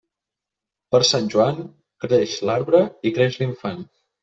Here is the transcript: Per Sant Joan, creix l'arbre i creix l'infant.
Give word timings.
Per 0.95 1.01
Sant 1.09 1.27
Joan, 1.35 1.59
creix 2.07 2.35
l'arbre 2.51 2.83
i 3.05 3.15
creix 3.21 3.41
l'infant. 3.45 3.89